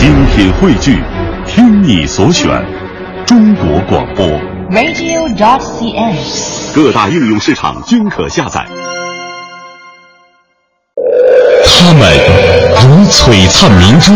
[0.00, 0.98] 精品汇聚，
[1.46, 2.48] 听你所选，
[3.26, 4.26] 中国广播。
[4.70, 6.16] radio.dot.cn，。
[6.74, 8.66] 各大应用市场均可下载。
[11.66, 12.18] 他们
[12.80, 14.14] 如璀璨明珠，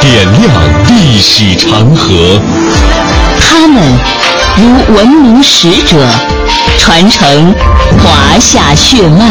[0.00, 0.50] 点亮
[0.88, 2.40] 历史长河；
[3.38, 3.82] 他们
[4.56, 5.98] 如文明使者，
[6.78, 7.52] 传承
[8.02, 9.30] 华夏血脉，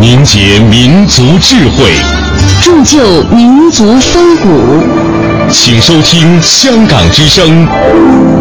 [0.00, 1.90] 凝结民族智慧，
[2.62, 4.48] 铸就民族风骨。
[5.50, 7.66] 请收听香港之声《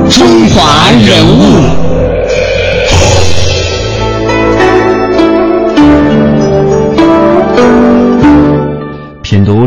[0.09, 1.43] 中华人物》。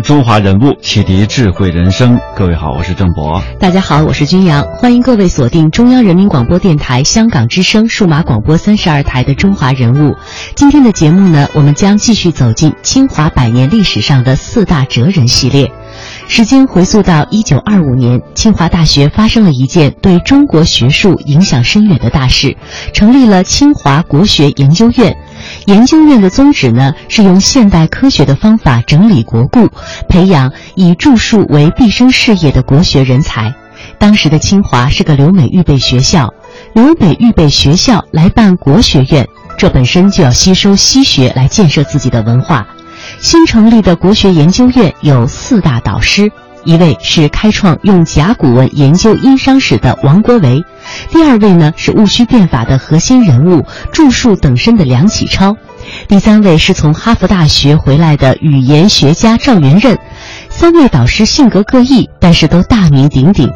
[0.00, 2.18] 中华人物，启迪智慧人生。
[2.36, 3.42] 各位好，我是郑博。
[3.58, 10.12] 大家好，我是君阳，欢迎各位锁定中央人民广播电台香港之声数码广播三十二台的《中华人物》。
[10.54, 15.72] 今天的节目呢，我们将继续走进清华百年历史上的四大哲人系列。
[16.28, 22.56] 时间回溯到一九二五年，清华大学发生了一件对中国学术影响深远的大事，
[22.92, 25.16] 成立了清华国学研究院。
[25.66, 29.68] 研究院的宗旨呢，是用现代科学的方法整理国故，
[30.08, 33.54] 培养以著述为毕生事业的国学人才。
[33.98, 36.34] 当时的清华是个留美预备学校，
[36.74, 42.66] 留美预备学校来办国学院，这本身就要吸收西学来建设自己的文化。
[43.26, 46.30] 新成立的国学研究院有四大导师，
[46.62, 50.62] 一位是开创用甲骨文研究殷商史的王国维，
[51.10, 55.56] 第二位呢是戊戌变法的核心人物著述等身的梁启超，
[56.06, 59.98] 第三位是从哈佛大学回来的语言学家赵元任。
[60.48, 63.50] 三位导师性格各异，但是都大名鼎鼎。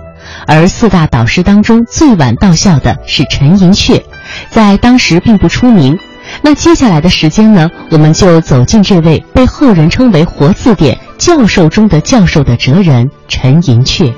[0.48, 4.02] 而四大导师当中最晚到校的是陈寅恪，
[4.50, 5.96] 在当时并不出名。
[6.42, 14.12] 那接下来的时间呢，我们就走进这位被后人称为“活字典”教授中的教授的哲人陈寅恪。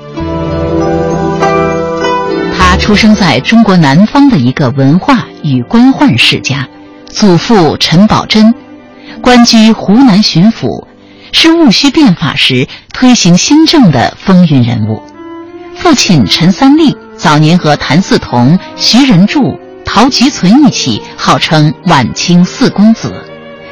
[2.57, 6.67] 他出生在中国南方的一个文化与官宦世家，
[7.07, 8.53] 祖父陈宝箴，
[9.21, 10.85] 官居湖南巡抚，
[11.31, 15.03] 是戊戌变法时推行新政的风云人物。
[15.75, 19.59] 父亲陈三立早年和谭嗣同、徐仁柱。
[19.85, 23.13] 陶菊存一起，号称晚清四公子。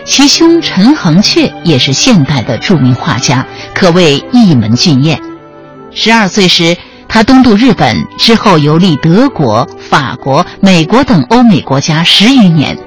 [0.05, 5.19] 其兄陈恒恪也是现代的著名画家，可谓一门俊彦。
[5.93, 6.75] 十二岁时，
[7.07, 12.77] 他东渡日本，之后游历德国、法国、美国等欧美国家十余年。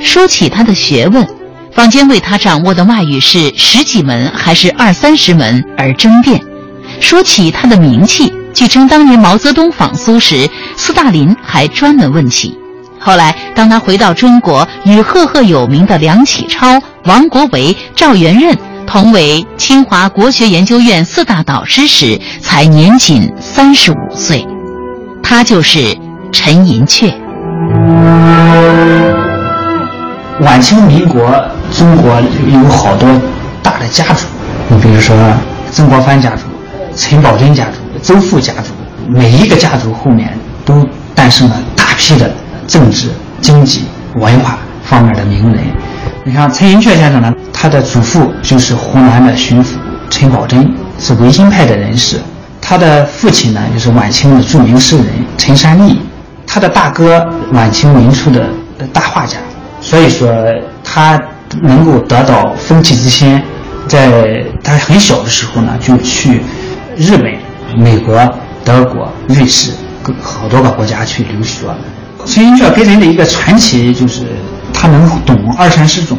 [0.00, 1.26] 说起他的学问，
[1.72, 6.40] 坊间为他掌握的外语是十几门还是二三十门而争辩。
[7.00, 12.56] 说起他的名气，据称当年毛泽东访苏时，斯大林还专门问起。
[13.04, 24.46] 后来，当他回到中国，与赫赫有名的梁启超、王国维、赵元任同为清华国学研究院四大导师时，才年仅三十五岁。
[25.20, 25.96] 他就是
[26.30, 27.12] 陈寅恪。
[30.40, 31.32] 晚清民国，
[31.72, 32.20] 中国
[32.52, 33.08] 有好多
[33.62, 34.26] 大的家族，
[34.68, 35.16] 你比如说
[35.72, 36.44] 曾国藩家族、
[36.94, 38.70] 陈宝箴家族、周复家族，
[39.08, 42.32] 每一个家族后面都诞生了大批的。
[42.72, 43.08] 政治、
[43.42, 43.84] 经济、
[44.14, 45.62] 文化方面的名人，
[46.24, 49.74] 你像陈寅恪先生呢，他的祖父就是湖南的巡抚
[50.08, 50.66] 陈宝箴，
[50.98, 52.16] 是维新派的人士；
[52.62, 55.06] 他的父亲呢，就是晚清的著名诗人
[55.36, 56.00] 陈山立，
[56.46, 58.48] 他的大哥晚清民初的
[58.90, 59.36] 大画家。
[59.82, 60.34] 所以说，
[60.82, 61.20] 他
[61.60, 63.42] 能够得到风气之先，
[63.86, 66.40] 在他很小的时候呢，就去
[66.96, 67.30] 日本、
[67.76, 68.18] 美国、
[68.64, 69.72] 德国、瑞士
[70.02, 71.66] 各好多个国家去留学。
[72.26, 74.22] 陈寅恪给人的一个传奇就是
[74.72, 76.18] 他能懂二三十种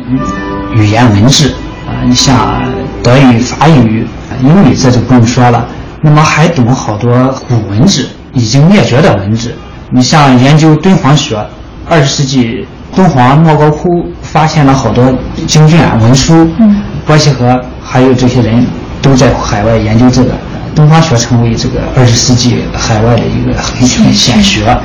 [0.76, 1.54] 语言文字
[1.88, 2.62] 啊，你像
[3.02, 4.06] 德语、法语、
[4.42, 5.66] 英语这就不用说了。
[6.02, 7.12] 那么还懂好多
[7.48, 9.54] 古文字，已经灭绝的文字。
[9.92, 11.38] 你像研究敦煌学，
[11.88, 12.66] 二十世纪
[12.96, 13.88] 敦煌莫高窟
[14.22, 15.14] 发现了好多
[15.48, 18.66] 经卷文书，嗯伯希和还有这些人
[19.02, 20.32] 都在海外研究这个。
[20.76, 24.76] 敦煌学成为这个二十世纪海外的一个很很显学。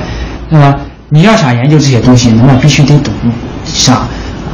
[0.49, 0.75] 那么
[1.11, 3.11] 你要想研究这些东西，那么必须得懂
[3.65, 4.07] 像啊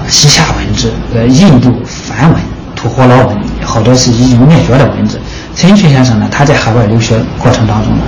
[0.07, 2.41] 西夏文字、呃印度梵文、
[2.75, 5.19] 吐火罗文，好多是已经灭绝的文字。
[5.53, 8.03] 陈寅恪先生呢，他在海外留学过程当中呢，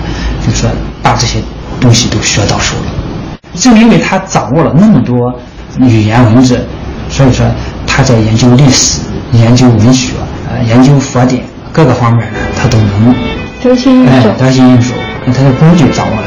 [0.46, 0.70] 就说
[1.04, 1.40] 把这些
[1.82, 2.84] 东西都学到手了。
[3.56, 5.34] 正因为他掌握了那么多
[5.82, 6.66] 语言文字，
[7.10, 7.46] 所以说
[7.86, 9.02] 他在研究历史、
[9.34, 10.14] 研究文学、
[10.50, 11.44] 呃研究佛典
[11.74, 13.14] 各个方面呢，他都能
[13.62, 14.30] 得心应手。
[14.30, 14.94] 哎，得心应手，
[15.26, 16.27] 他的工具掌握的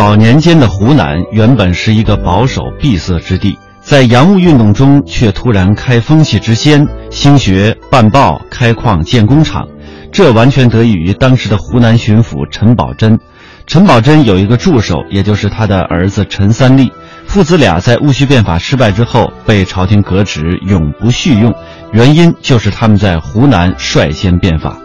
[0.00, 9.68] 早年间的湖南原本是一个保守闭塞之地，在洋务运动中却突然开风气之先，兴学办报、开矿建工厂。
[10.10, 13.18] 这完全得益于当时的湖南巡抚陈宝箴。
[13.66, 16.90] 陈宝箴有一个助手，也就是他的儿子陈三立。
[17.26, 21.54] 父子俩在戊戌变法失败之后被朝廷革职，永不叙用。
[21.92, 24.78] 原因就是他们在湖南率先变法。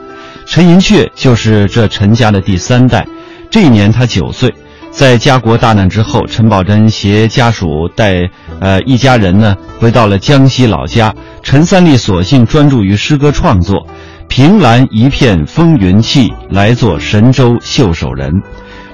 [0.46, 3.08] 陈寅恪就是这陈家的第三代。
[3.50, 4.54] 这一年他九岁。
[4.96, 8.30] 在家国大难之后，陈宝箴携家属带
[8.62, 11.14] 呃一家人呢回到了江西老家。
[11.44, 13.86] 陈三立索性专注于诗歌创作。
[14.30, 18.32] 凭栏一片风云气，来做神州绣手人。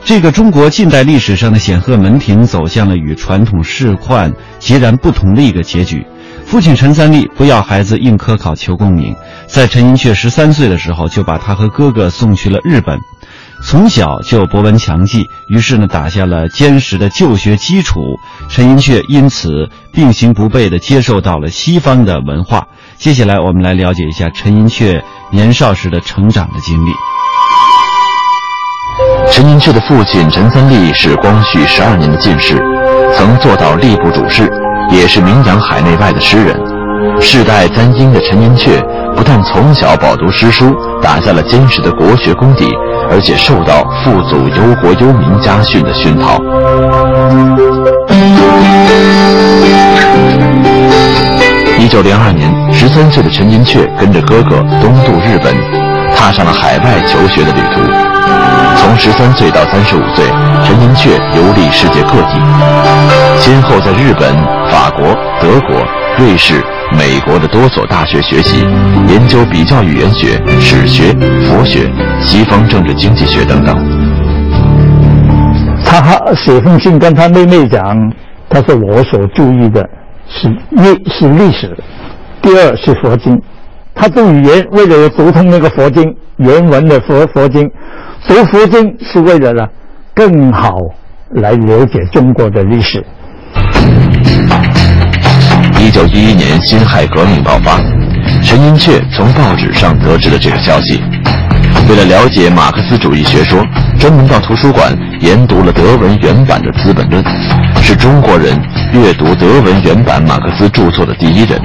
[0.04, 6.04] 这个中国近代历史上的显赫门庭，走向了与传统仕宦截然不同的一个结局。
[6.46, 9.16] 父亲陈三立不要孩子应科考求功名，
[9.46, 12.98] 在陈寅恪十三岁的时候，就把他和哥哥送去了日本。
[13.64, 18.02] 从小就博闻强记，于是呢打下了坚实的就学基础。
[18.50, 22.68] 陈寅恪因此并行不悖地接受到了西方的文化。
[22.98, 26.92] 接下来，我们来了解一下陈寅恪年少时的成长的经历。
[29.32, 32.58] 陈寅恪的父亲陈三立是光绪十二年的进士，
[33.16, 34.52] 曾做到吏部主事，
[34.92, 36.71] 也是名扬海内外的诗人。
[37.20, 38.82] 世代簪缨的陈寅恪，
[39.16, 42.68] 不但从小饱读诗书，打下了坚实的国学功底。
[43.10, 46.40] 而且受到父祖忧国忧民家训的熏陶。
[51.78, 55.54] 一九零二年，十三岁的陈寅恪跟着哥哥东渡日本，
[56.22, 57.82] 踏上了海外求学的旅途。
[58.78, 60.24] 从十三岁到三十五岁，
[60.64, 62.38] 陈寅恪游历世界各地，
[63.40, 64.32] 先后在日本、
[64.70, 65.04] 法国、
[65.42, 65.76] 德国、
[66.20, 66.64] 瑞士。
[66.94, 68.68] 美国的多所大学学习，
[69.08, 71.12] 研究比较语言学、史学、
[71.48, 71.90] 佛学、
[72.22, 73.76] 西方政治经济学等等。
[75.86, 76.02] 他
[76.36, 77.98] 写封信跟他妹妹讲，
[78.50, 79.90] 他说我所注意的
[80.28, 81.76] 是历是历史，
[82.42, 83.42] 第二是佛经。
[84.02, 86.04] 他读语言为了读通那个佛经
[86.38, 87.70] 原文的佛佛经，
[88.28, 89.64] 读佛经是为了呢
[90.16, 90.76] 更好
[91.36, 93.06] 来了解中国的历史。
[95.80, 97.80] 一九一一年辛亥革命爆发，
[98.44, 101.00] 陈寅恪从报纸上得知了这个消息。
[101.88, 103.64] 为了了解马克思主义学说，
[104.00, 107.24] 专门到图书馆研读了德文原版的《资本论》，
[107.84, 108.60] 是中国人
[108.94, 111.62] 阅读德文原版马克思著作的第一人。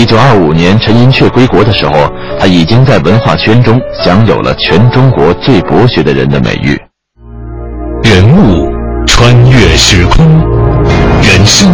[0.00, 6.80] 一九二五年，陈寅恪归国的时候，他已经在文化圈中享有了全中国最博学的人的美誉。
[8.02, 8.72] 人物
[9.06, 10.24] 穿越时空，
[11.20, 11.70] 人生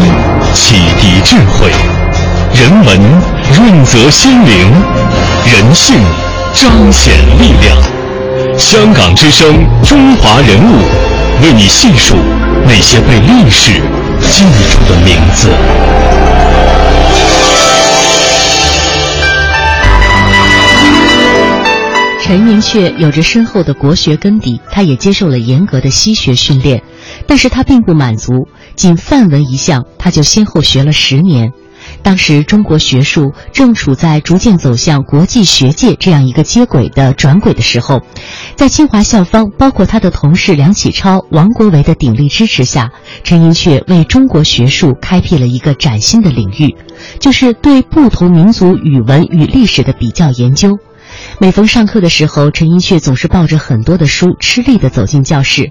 [0.52, 1.70] 启迪智慧，
[2.52, 3.00] 人文
[3.54, 4.72] 润泽心灵，
[5.54, 5.94] 人性
[6.52, 7.78] 彰显力量。
[8.58, 9.54] 香港之声，
[9.84, 10.82] 中华人物，
[11.44, 12.16] 为你细数
[12.66, 13.74] 那些被历史
[14.20, 15.48] 记住的名字。
[22.26, 26.82] 陈寅恪有着深厚的国学根底，他也接受了严格的西学训练，
[27.24, 31.52] 但是他并不满足，仅范文一项，他就先后学了十年。
[32.02, 38.02] 当时中国学术正处在逐渐走向国际学界这样一个接轨的转轨的时候，
[38.56, 42.90] 在清华校方，包括他的同事梁启超、王国维的鼎力支持下，
[43.22, 46.74] 陈寅恪为中国学术开辟了一个崭新的领域，
[47.20, 50.76] 就是对不同民族语文与历史的比较研究。
[51.38, 55.70] 每逢上课的时候，陈寅恪总是抱着很多的书，吃力地走进教室。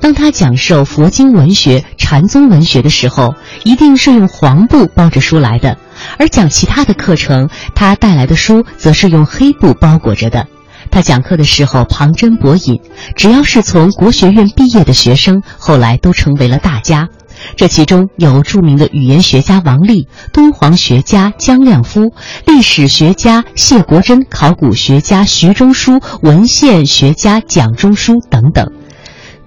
[0.00, 5.76] 当他讲授佛经文学、禅宗文学的时候，一定是用黄布包着书来的；
[6.18, 10.48] 而讲其他的课程，他带来的书则是用黑布包裹着的。
[10.90, 12.80] 他讲课的时候旁征博引，
[13.14, 17.08] 只要是从国学院毕业的学生，后来都成为了大家。
[17.56, 22.12] 这其中有著名的语言学家王立、敦煌学家姜亮夫、
[22.46, 28.70] 历史学家谢国珍、考古学家徐中书、文献学家蒋中书等等。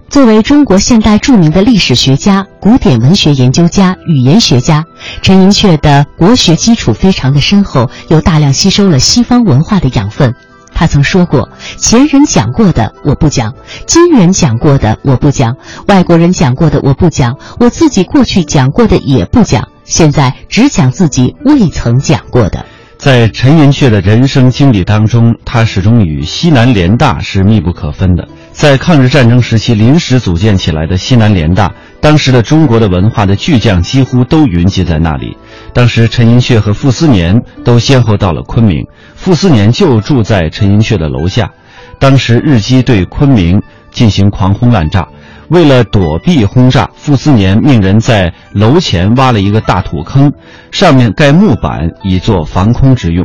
[0.09, 4.85] 作为中国现代著名的历史学家、古典文学研究家、语言学家，
[5.21, 10.33] 陈寅恪的国学基础非常的深厚，又大量吸收了西方文化的养分。
[10.79, 11.49] 他曾说过
[11.81, 13.55] ：“前人讲过的我不讲，
[13.87, 15.57] 今人讲过的我不讲，
[15.87, 22.63] 外国人讲过的我不讲，我自己过去讲过的也不讲，现在只讲自己未曾讲过的。”
[22.99, 28.27] 在陈寅恪的人生经历当中，他始终与西南联大是密不可分的。
[28.51, 35.37] 在抗日战争时期临时组建起来的西南联大，当时的中国的文化的巨匠几乎都云集在那里。
[35.77, 41.51] 当时陈寅恪和傅斯年都先后到了昆明，傅斯年就住在陈寅恪的楼下。
[41.99, 45.07] 当时日机对昆明进行狂轰滥炸。
[45.49, 50.33] 为了躲避轰炸，傅斯年命人在楼前挖了一个大土坑，
[50.71, 53.23] 上面盖木板以作防空之用。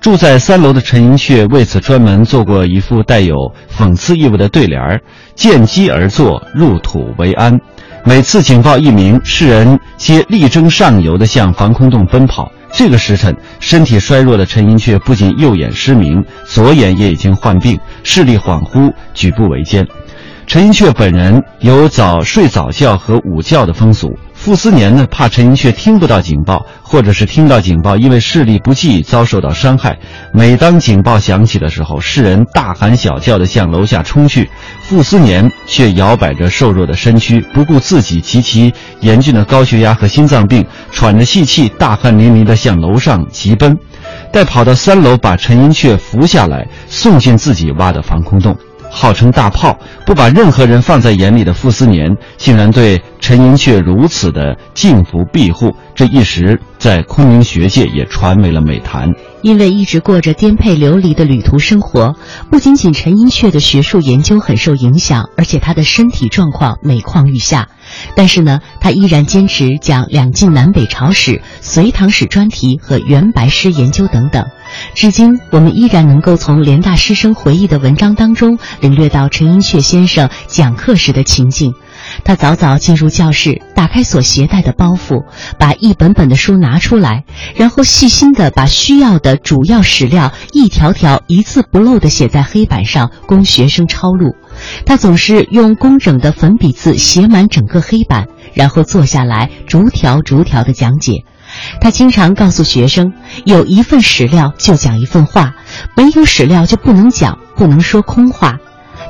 [0.00, 3.36] 住在三楼的陈寅恪为此专门做过一副带有
[3.72, 5.00] 讽刺意味的对联儿
[5.36, 7.60] ：“见机而作，入土为安。”
[8.04, 12.50] 每次警报一鸣，世人皆力争上游的向防空洞奔跑。
[12.72, 19.86] 这个时辰，身体衰弱的陈寅恪不仅右眼失明，左眼也已经患病，视力恍惚，举步维艰。
[20.48, 24.18] 陈寅恪本人有早睡早觉和午觉的风俗。
[24.42, 29.96] 傅斯年呢，怕陈寅恪听不到警报，或者是听到警报因为视力不济遭受到伤害。
[30.34, 34.50] 每当警报响起的时候，世人大喊小叫地向楼下冲去，
[34.82, 43.78] 傅斯年却摇摆着瘦弱的身躯，不顾自己极其严峻的高血压和心脏病，喘着细气，大汗淋漓地向楼上急奔。
[44.32, 48.56] 待跑到三楼，把陈寅恪扶下来，送进自己挖的防空洞。
[48.94, 59.08] 号称大炮，不把任何人放在眼里的傅斯年，竟然对陈寅恪如此的敬服庇护，这一时在昆明学界也传为了美谈。
[59.42, 62.14] 因为一直过着颠沛流离的旅途生活，
[62.50, 67.68] 不仅仅陈寅恪的学术研究很受影响，而且他的身体状况每况愈下。
[68.14, 74.46] 但是呢，他依然坚持讲两晋南北朝史、隋唐史专题和元白诗研究等等。
[74.94, 81.74] 至今，我们依然能够从联大师生回忆的文章当中领略到陈寅恪先生讲课时的情景。
[82.24, 85.24] 他早早进入教室，打开所携带的包袱，
[85.58, 87.24] 把一本本的书拿出来，
[87.56, 94.36] 然后细心地把需要的主要史料一条条、一字不漏地写在黑板上，供学生抄录。
[94.86, 101.24] 他总是用工整的粉笔字写满整个黑板，然后坐下来逐条逐条地讲解。
[101.80, 103.12] 他经常告诉学生，
[103.44, 105.54] 有一份史料就讲一份话，
[105.94, 108.58] 没有史料就不能讲，不能说空话。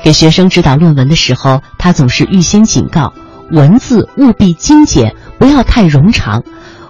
[0.03, 3.13] 给学生指导论文的时候，他总是预先警告：
[3.51, 6.43] 文字务必精简，不要太冗长。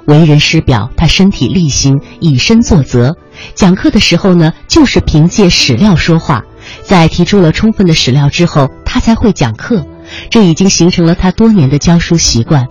[0.07, 3.17] 为人师表，他身体力行，以身作则。
[3.55, 6.43] 讲课的时候呢，就是凭借史料说话。
[6.83, 9.85] 在提出了充分的史料之后，他才会讲课。
[10.31, 12.67] 这已经形成了他多年的教书习惯。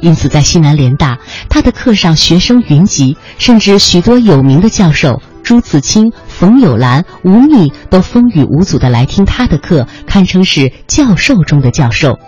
[0.00, 12.18] 因此，在西南联大，他的课上学生云集，甚至许多有名的教授朱自清、冯友兰、吴宓都风雨无阻地来听他的课，堪称是教授中的教授。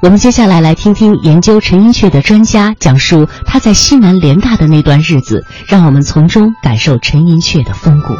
[0.00, 8.14] 我们接下来来听听研究陈寅恪的专家讲述他在西南联大的那段日子，让我们从中感受陈寅恪的风骨。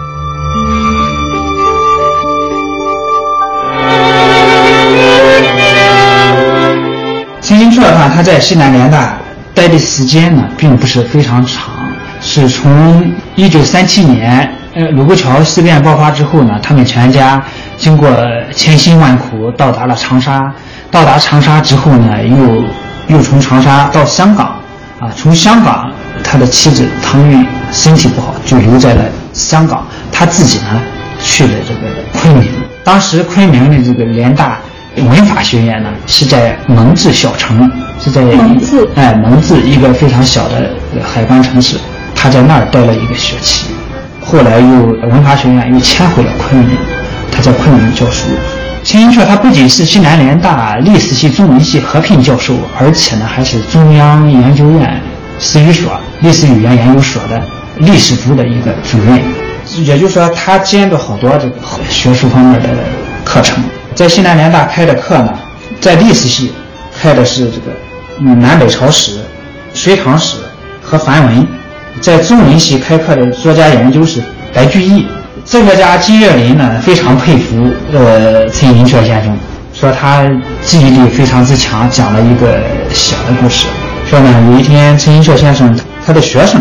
[7.41, 9.19] 陈寅恪的话，他在西南联大
[9.55, 11.75] 待的时间呢，并不是非常长，
[12.23, 17.43] 是从一九三七年，呃，卢沟桥事变爆发之后呢，他们全家
[17.77, 18.09] 经过
[18.55, 20.51] 千辛万苦到达了长沙。
[20.91, 22.65] 到达长沙之后呢，又
[23.09, 24.55] 又从长沙到香港，
[25.01, 25.91] 啊，从香港
[26.23, 29.03] 他的妻子唐玉身体不好，就留在了
[29.33, 29.87] 香港。
[30.13, 30.81] 他自己呢，
[31.21, 31.81] 去了这个
[32.15, 32.49] 昆明。
[32.85, 34.59] 当时昆明的这个联大。
[34.95, 40.71] 文法学院呢是在蒙自小城，是在蒙自哎蒙自一个非常小的
[41.03, 41.79] 海关城市，
[42.23, 43.67] 他在那儿待了一个学期，
[44.21, 44.67] 后来又
[45.09, 46.79] 文法学院又迁回了昆明，
[47.33, 48.29] 他在昆明教书。
[48.85, 55.03] 陈寅恪他不仅是西南联大历史系、中文系合聘教授，而且呢还是中央研究院
[55.41, 57.43] 史语所历史语言研究所的
[57.79, 59.21] 历史组的一个主任，
[59.85, 61.57] 也就是说他兼着好多这个
[61.89, 62.69] 学术方面的
[63.25, 63.65] 课程。
[63.97, 65.35] 在西南联大开的课呢，
[65.81, 66.53] 在历史系
[66.97, 67.73] 开的是这个
[68.21, 69.19] 嗯南北朝史、
[69.75, 70.37] 隋唐史
[70.81, 71.45] 和梵文；
[72.01, 74.21] 在中文系开课的作家研究是
[74.55, 75.07] 白居易。
[75.45, 79.37] 这个家金岳霖呢非常佩服呃陈寅恪先生，
[79.75, 80.25] 说他
[80.63, 81.89] 记忆力非常之强。
[81.91, 82.61] 讲了一个
[82.93, 83.67] 小的故事，
[84.09, 86.61] 说呢有一天陈寅恪先生他的学生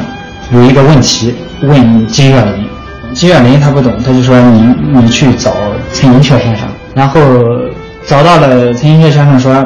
[0.52, 2.68] 有一个问题问金岳霖，
[3.14, 5.54] 金岳霖他不懂，他就说你你去找
[5.94, 6.68] 陈寅恪先生。
[6.94, 7.22] 然后
[8.08, 9.66] 找到了陈寅恪先生，说：“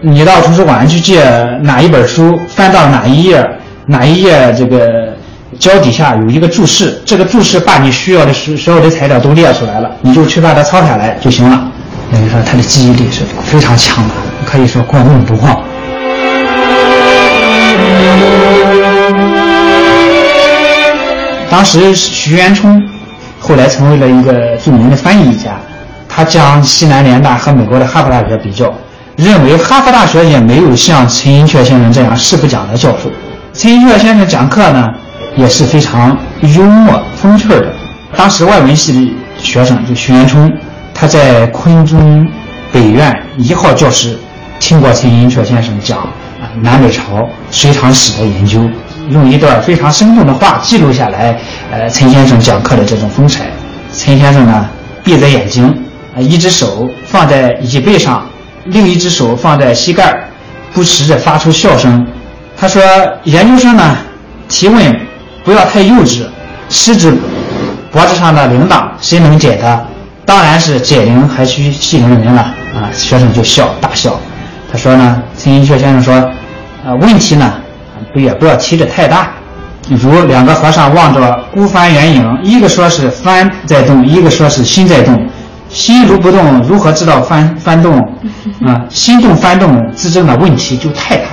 [0.00, 1.24] 你到图书馆去借
[1.62, 3.44] 哪一本书，翻到哪一页，
[3.86, 5.12] 哪一页这个
[5.58, 11.68] 脚底下有一个注释，这个注释把你需要的所所有的材料都列出来了，你就去把它抄下来就行了。
[12.12, 14.14] 等于说他的记忆力是非常强的，
[14.46, 15.64] 可以说过目不忘。
[21.50, 22.80] 当时徐元冲
[23.40, 25.58] 后来成为了一个著名的翻译家，
[26.08, 28.72] 他将西南联大和美国的哈佛大学比较，
[29.16, 33.10] 认为哈佛大学也没有像陈寅恪先生这样誓不讲的教授。
[33.54, 34.88] 陈寅恪先生讲课呢
[35.36, 37.72] 也是非常幽默风趣的。
[38.16, 39.78] 当时外文系的学生。
[39.86, 40.50] 就徐渊冲，
[40.94, 42.26] 他在昆中
[42.72, 44.18] 北院一号教室
[44.58, 48.66] 听过陈寅恪先生讲啊南北朝隋唐史的研究。
[49.10, 51.38] 用一段非常生动的话记录下来，
[51.70, 53.44] 呃，陈先生讲课的这种风采。
[53.94, 54.66] 陈先生呢，
[55.04, 55.76] 闭着眼睛，
[56.14, 58.24] 呃，一只手放在椅背上，
[58.64, 60.16] 另一只手放在膝盖，
[60.72, 62.06] 不时地发出笑声。
[62.62, 62.80] 他说
[63.24, 63.96] ：“研究生呢，
[64.48, 65.00] 提问
[65.42, 66.22] 不要太幼稚，
[66.68, 67.12] 食指
[67.90, 69.86] 脖子上的铃铛谁能解的？
[70.24, 74.16] 当然是解铃还须系铃人了。”啊，学生就笑大笑。
[74.70, 76.14] 他说呢，陈寅恪先生说
[76.86, 77.52] ：“呃，问题呢？”
[78.14, 79.30] 不也不要提的太大，
[79.88, 85.18] 如两个和尚望着孤帆远影，一个说是帆在动，一个说是心在动，
[85.68, 87.98] 心如不动，如何知道帆帆动？
[88.64, 91.24] 啊，心动帆动之争的问题就太大。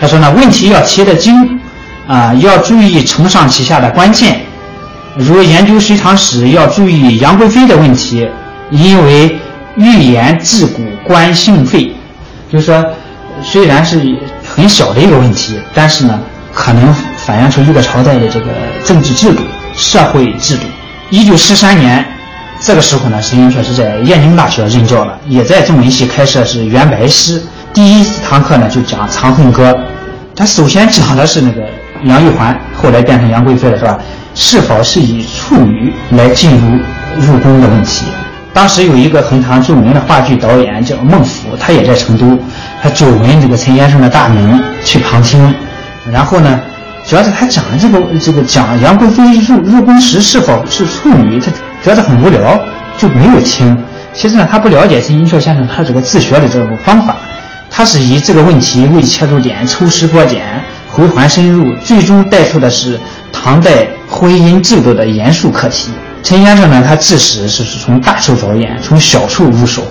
[0.00, 1.34] 他说呢，问题要提得精，
[2.06, 4.40] 啊，要注意承上启下的关键，
[5.16, 8.28] 如研究隋唐史要注意杨贵妃的问题，
[8.70, 9.38] 因为
[9.76, 11.94] 欲言自古关性废，
[12.52, 12.84] 就是说，
[13.42, 14.00] 虽然是。
[14.46, 16.20] 很小的一个问题，但是呢，
[16.52, 18.52] 可能反映出一个朝代的这个
[18.84, 19.42] 政治制度、
[19.74, 20.62] 社会制度。
[21.10, 22.04] 一九四三年，
[22.60, 27.42] 这个时候呢，陈寅恪是在燕京大学任教了，也在中文系开设是元白诗。
[27.74, 29.72] 第一堂课呢，就讲《长恨歌》，
[30.36, 31.60] 他首先讲的是那个
[32.04, 33.98] 杨玉环，后来变成杨贵妃了，是吧？
[34.32, 36.68] 是否是以处女来进入
[37.18, 38.06] 入宫的问题。
[38.52, 42.38] 当时有一个很常著名的话剧导演叫孟府，他也在成都。
[42.80, 45.52] 他久闻这个陈先生的大名，去旁听，
[46.12, 46.60] 然后呢，
[47.08, 51.50] 主要是他讲的这个这个讲杨贵妃入入宫时是否是处女，他
[51.82, 52.56] 觉得很无聊，
[52.96, 53.76] 就没有听。
[54.12, 57.16] 其实呢，他不了解陈寅恪先生他这个自学的这种方法，
[57.76, 63.00] 他是以这个问题为切入点，抽丝剥茧，回环深入，最终带出的是
[63.32, 65.90] 唐代婚姻制度的严肃课题。
[66.22, 69.82] 陈先生呢，他自始是是从大处着眼，从小处入手。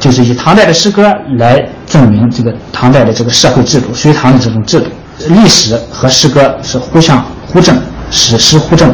[0.00, 4.90] 就是以唐代的诗歌来证明这个唐代的这个社会制度，隋唐的这种制度，
[5.28, 7.76] 历史和诗歌是互相互证，
[8.10, 8.92] 史诗互证，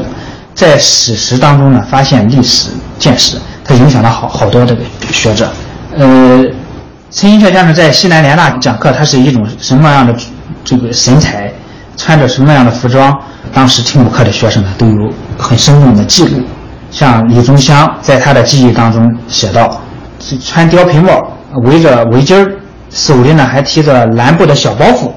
[0.55, 5.49] 在史实当中呢发现历史见识，他影响了好好多这个学者。
[5.97, 6.43] 呃，
[7.15, 10.13] 陈寅恪先生在西南联大讲课，他是一种什么样的
[10.65, 11.49] 这个神采，
[11.97, 13.17] 穿着什么样的服装，
[13.53, 16.43] 当时听过课的学生呢都有很生动的记录。
[16.91, 19.81] 像李宗香在他的记忆当中写道。
[20.43, 21.23] 穿貂皮帽，
[21.63, 22.51] 围着围巾儿，
[22.91, 25.13] 手里呢还提着蓝布的小包袱，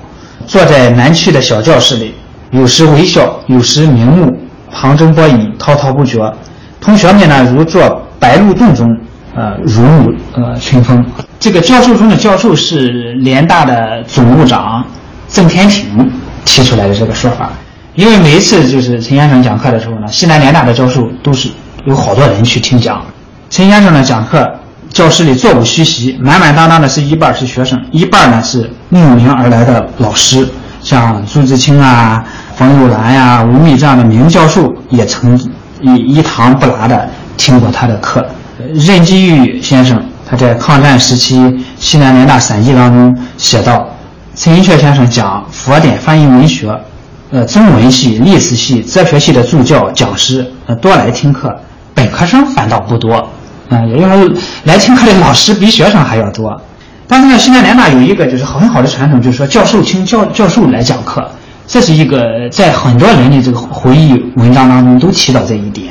[0.46, 2.14] 坐在南区的小教室里，
[2.52, 4.32] 有时微笑，有时瞑目，
[4.72, 6.22] 旁征博引，滔滔不绝。
[6.80, 8.88] 同学们呢如坐白鹿洞中，
[9.38, 11.06] 呃，如沐呃春风。
[11.40, 14.84] 这个教授中的教授是联大的总务长
[15.30, 16.12] 郑天挺
[16.44, 17.52] 提出来的这个说法，
[17.94, 21.50] 因为每一次就是陈先生讲课的时候呢，西南联大的教授都是
[21.86, 23.00] 有好多人去听讲，
[23.52, 24.52] 陈先生呢讲课。
[24.90, 30.48] 教室里座无虚席，满满当当的是一半是学生，一半呢是慕名而来的老师，
[30.82, 32.24] 像朱自清啊、
[32.56, 35.38] 冯友兰呀、吴宓这样的名教授也曾
[35.82, 38.26] 一一堂不落的听过他的课。
[38.74, 41.36] 任继玉先生他在抗战时期
[41.80, 43.88] 西南联大散记当中写道：
[44.36, 46.78] 陈寅恪先生讲佛典翻译文学，
[47.32, 51.56] 呃，中文系、历史系、哲学系的助教讲师呃多来听课，
[51.94, 53.16] 本科生反倒不多。
[53.70, 56.62] 啊，也就是说，来听课的老师比学生还要多。
[57.08, 61.26] 但是呢，西南联大有一个就是很好的传统，就是说教授请教教授来讲课，
[61.66, 65.88] 这是一个在很多人的这个回忆文章当中都提到这一点。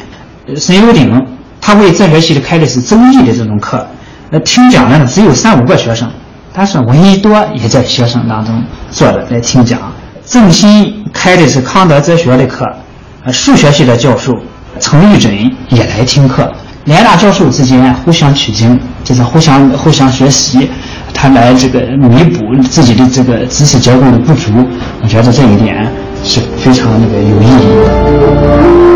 [0.56, 1.26] 沈有鼎
[1.66, 3.84] 他为哲学系的开的是周易的这种课，
[4.30, 6.08] 那，听讲的呢只有三五个学生，
[6.52, 9.80] 但是闻一多也在学生当中坐着来听讲。
[10.24, 12.64] 郑新开的是康德哲学的课，
[13.24, 14.32] 呃，数学系的教授
[14.78, 15.34] 程玉准
[15.70, 16.48] 也来听课。
[16.84, 20.70] 联大教授之间互相取经，就是互相互相学习，
[21.12, 24.52] 他来这个弥补自己的这个知识结构的不足。
[25.02, 28.95] 我觉得这一点是非常那个有意义的。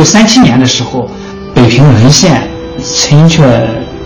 [0.00, 1.06] 九三七年的时候，
[1.54, 2.40] 北平沦陷，
[2.96, 3.42] 陈寅恪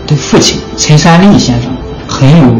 [0.05, 1.71] 的父亲陈三立先生
[2.05, 2.53] 很有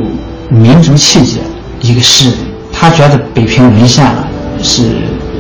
[0.50, 1.41] 民族气节，
[1.82, 2.38] 一个诗人，
[2.71, 4.26] 他觉得北平沦陷了，
[4.63, 4.84] 是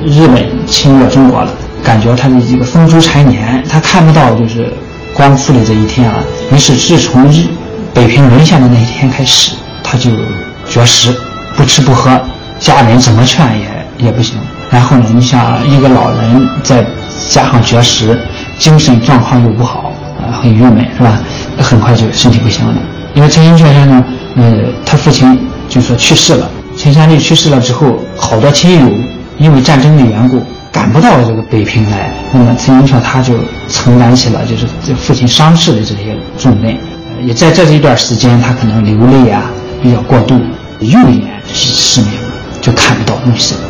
[0.05, 1.49] 日本侵略中国了，
[1.81, 4.73] 感觉他的一个风烛残年，他看不到就是
[5.13, 6.21] 光复的这一天了。
[6.51, 7.45] 于是自从日
[7.93, 10.11] 北平沦陷的那一天开始，他就
[10.69, 11.15] 绝食，
[11.55, 12.11] 不吃不喝，
[12.59, 14.35] 家人怎么劝也也不行。
[14.69, 16.85] 然后呢，你像一个老人在
[17.29, 18.19] 加上绝食，
[18.59, 21.19] 精神状况又不好，啊，很郁闷，是吧？
[21.59, 22.73] 很快就身体不行了。
[23.13, 24.03] 因为陈寅恪先生，
[24.35, 24.53] 呃，
[24.85, 26.49] 他父亲就说去世了。
[26.77, 28.93] 陈三立去世了之后，好多亲友
[29.37, 33.33] 因为战争的缘故赶不到这个北平来，那么陈寅恪他就
[33.69, 36.77] 承担起了就是这父亲丧事的这些重任。
[37.25, 39.43] 也在这一段时间，他可能流泪啊
[39.81, 40.35] 比较过度，
[40.81, 42.11] 右眼失明，
[42.59, 43.61] 就看不到东西了。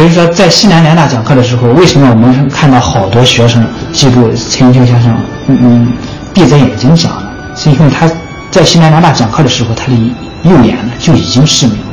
[0.00, 5.14] 也就是说，在西南联大讲课的时候，为什么我们看到好多学生记住陈寅恪先生，
[5.46, 5.92] 嗯嗯，
[6.32, 7.30] 闭着眼睛讲呢？
[7.54, 8.10] 是因为他
[8.50, 9.92] 在西南联大讲课的时候，他的
[10.44, 11.84] 右眼呢就已经失明了。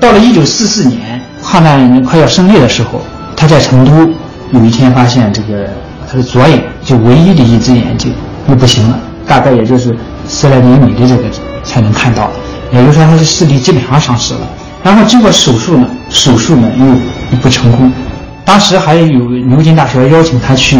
[0.00, 3.02] 到了一九四四年，抗战快要胜利的时候，
[3.36, 4.10] 他在成都
[4.52, 5.68] 有一天发现这个
[6.10, 8.14] 他的左眼就唯一的一只眼睛
[8.48, 9.94] 又不行了，大概也就是
[10.26, 11.24] 十来厘米的这个
[11.62, 12.30] 才能看到，
[12.72, 14.40] 也就是说他的视力基本上丧失了。
[14.82, 17.90] 然后经过手术呢，手术呢又又不成功。
[18.44, 19.02] 当时还有
[19.46, 20.76] 牛津大学邀请他去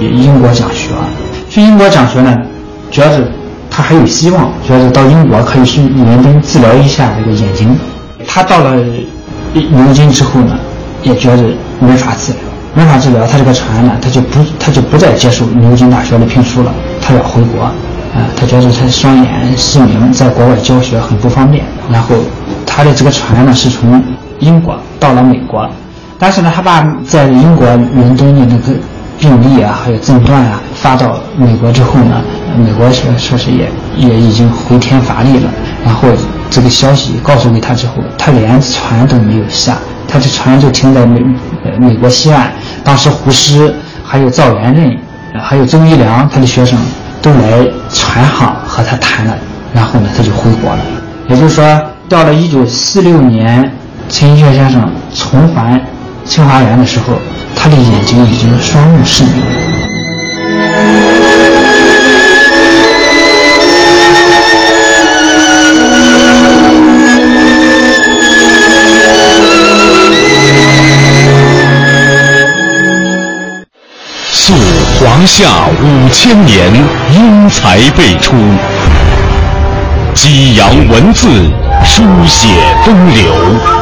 [0.00, 0.88] 英国讲学，
[1.48, 2.36] 去英国讲学呢，
[2.90, 3.30] 主要是
[3.70, 7.78] 他还有希望，主要是到英国可以去伦敦治疗一下这个眼睛。
[8.26, 8.74] 他到了
[9.52, 10.58] 牛津之后呢，
[11.02, 11.42] 也觉得
[11.78, 12.40] 没法治疗，
[12.74, 17.64] 没法治疗，他这个船呢，他就不他就不再接受牛津大学的聘书了，他要回国。
[17.64, 21.64] 啊，他觉得他双眼失明，在国外教学很不方便。
[21.90, 22.14] 然后，
[22.66, 24.04] 他的这个船呢是从
[24.42, 25.68] 英国到了美国，
[26.18, 28.74] 但是呢，他把在英国伦敦的那个
[29.18, 32.20] 病历啊，还有诊断啊发到美国之后呢，
[32.56, 35.48] 美国说说是也也已经回天乏力了。
[35.84, 36.08] 然后
[36.50, 39.78] 这个消息告诉给他之后，他连船都没有下，
[40.08, 41.20] 他的船就停在美
[41.78, 42.52] 美国西岸。
[42.82, 43.72] 当时胡适、
[44.04, 44.96] 还有赵元任、
[45.40, 46.78] 还有周一良他的学生。
[47.22, 49.32] 都来船上和他谈了，
[49.72, 50.80] 然后呢，他就回国了。
[51.28, 53.72] 也就是说，到了一九四六年，
[54.14, 55.80] 陈寅恪先生重返
[56.26, 57.14] 清华园的时候，
[57.56, 59.46] 他的眼睛已经双目失明了。
[74.30, 74.52] 溯
[75.00, 76.70] 华夏五千年，
[77.14, 78.34] 英才辈出；
[80.14, 81.26] 激扬文字，
[81.82, 82.48] 书写
[82.84, 83.81] 风流；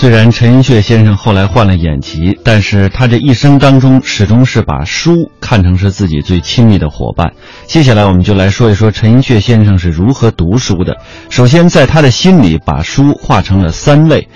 [0.00, 7.32] 虽然陈寅恪先生后来换了眼疾，但是他这一生当中始终是把书看成是自己最亲密的伙伴。
[7.66, 10.98] 接下来我们就来说一说陈寅恪先生是如何读书的。
[11.30, 14.28] 首先，在他的心里，把书画成了三类。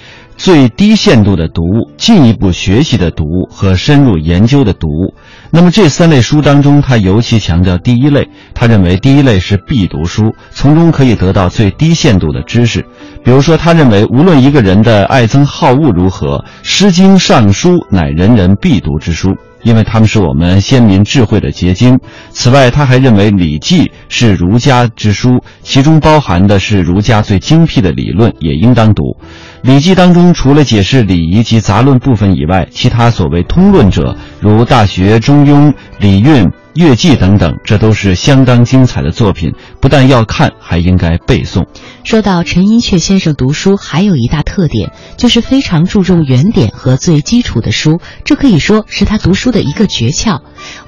[0.42, 5.14] 最低限度的读物、进一步学习的读物和深入研究的读物，
[5.52, 8.28] 那么这三类书当中，他尤其强调第一类。
[8.52, 12.84] 他认为第一类是必读书，从中可以得到最低限度的知识。
[13.24, 19.36] 比如说，他认为无论一个人的爱憎好恶如何，《诗经》《尚书》乃人人必读之书。
[19.62, 21.96] 因为他们是我们先民智慧的结晶。
[22.32, 29.04] 此外，他还认为《礼记》是儒家之书，其中包含的是儒家最精辟的理论，也应当读。
[29.62, 36.44] 《礼记》当中除了解释礼仪及杂论部分以外，其他所谓通论者，如《大学》《中庸》《礼运》。
[36.74, 41.66] 乐记等等，这都是相当精彩的作品，不但要看，还应该背诵。
[42.02, 50.40] 说到陈寅恪先生读书，还有一大特点，就是非常注重原点和最基础的书，这可以说是他读书的一个诀窍。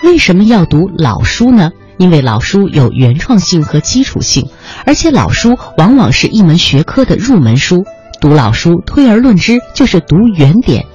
[0.03, 1.71] 为什么要读老书呢？
[1.99, 4.49] 因为老书有原创性和基础性，
[4.87, 7.85] 而且老书往往是一门学科的入门书。
[8.25, 10.87] 读老书，推而论之，就是读原点。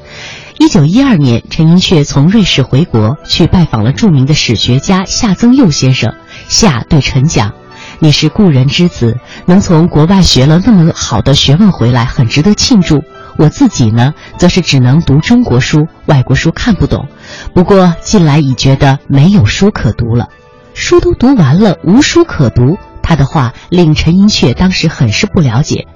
[0.57, 6.15] 一九一二年，陈寅恪从瑞士回国，去拜访了著名的史学家夏曾佑先生。
[6.47, 7.53] 夏对陈讲
[8.01, 13.03] ：“你是故人之子，能从国外学了那么好的学问回来，很值得庆祝。
[13.37, 17.09] 我自己呢，则是只能读中国书，外国书看不懂。
[17.53, 20.29] 不过近来已觉得没有书可读了，
[20.73, 22.79] 书都读完了，无书可读。”
[23.10, 25.88] 他的话令陈寅恪当时很是不了解。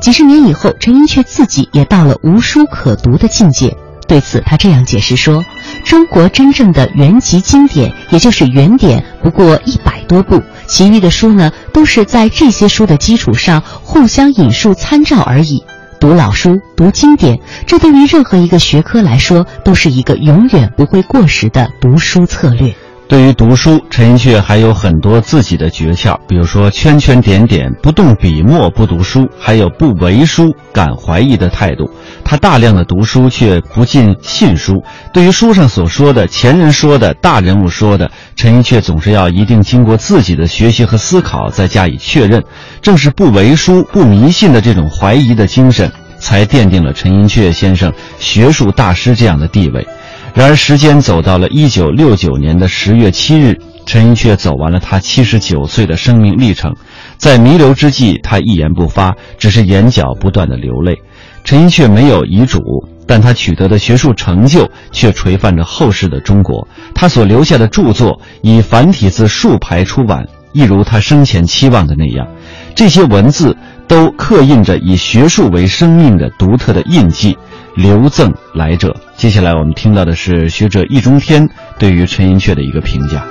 [0.00, 3.76] 几十年以后，陈寅恪自己也到了无书可读的境界。
[4.08, 5.44] 对此，他这样解释说
[5.84, 15.62] ：“中国真正的原籍经典，也就是原典，不过一百多部，其余的书呢，都是在这些书的基础上互相引述参照而已。
[16.00, 22.74] 读老书，读经典，这对于任何一个学科来说，都是一个永远不会过时的读书策略。”
[23.12, 31.90] 对于读书，陈寅恪还有很多自己的诀窍，比如说圈圈点点，不动笔墨不读书，还有不为书敢怀疑的态度。
[32.24, 34.82] 他大量的读书，却不尽信书。
[35.12, 42.42] 对于书上所说的、前人说的、大人物说的，陈寅恪总是要一定经过自己的学习和思考，再加以确认。
[42.80, 49.86] 正是不为书、不迷信的这种怀疑的精神，才奠定了陈寅恪先生学术大师这样的地位。
[50.34, 56.74] 然而，时间走到了一九六九年的十月七日，陈寅恪走完了他七十九岁的生命历程。
[57.18, 60.96] 在弥留之际，他一言不发，只是眼角不断的流泪。
[61.44, 62.60] 陈寅恪没有遗嘱，
[63.06, 66.66] 但他取得的学术成就却垂范着后世的中国。
[66.94, 72.26] 他所留下的著作以繁体字竖排出版，一如他生前期望的那样。
[72.74, 73.54] 这些文字
[73.88, 77.36] 都刻印着以学术为生命的独特的印记。
[77.74, 78.94] 留赠来者。
[79.16, 83.24] 接下来我们听到的是学者易中天对于陈寅恪的一个评价。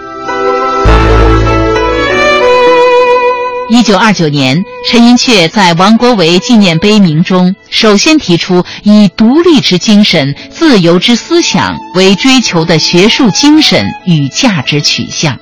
[3.69, 4.57] 一九二九年，
[4.89, 15.37] 陈寅恪在王国维纪念碑铭中，首先提出以独立之精神、自由之思想为追求的学术精神与价值取向。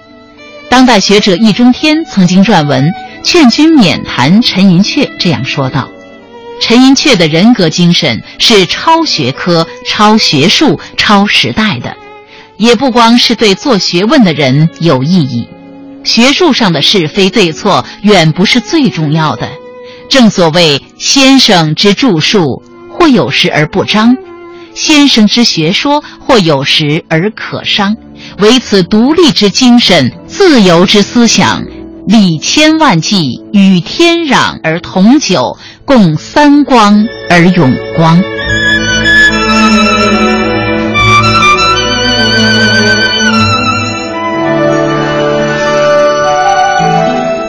[0.70, 5.90] 当代学者易中天曾经撰文劝君免谈陈寅恪，这样说道。
[6.62, 11.96] 陈寅恪的人格精神是超学科、超学术、超时代的，
[12.58, 15.48] 也不光是对做学问的人有意义。
[16.04, 19.50] 学术上的是非对错远不是最重要的。
[20.08, 24.16] 正所谓先生之著述，或有时而不彰；
[24.74, 27.96] 先生之学说，或有时而可商。
[28.40, 31.62] 唯此独立之精神、自由之思想，
[32.08, 35.58] 历千万计，与天壤而同久。
[35.84, 38.22] 共三光而永光。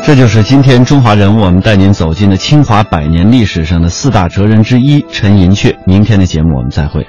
[0.02, 5.76] 这就是今天中华人物，我们带您走进的清华百年历史上的四大哲人之一陈寅恪。
[5.86, 7.06] 明天的节目我们再会。